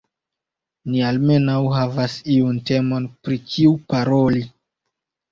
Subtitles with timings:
[0.93, 4.43] Ni almenaŭ havas iun temon, pri kiu paroli.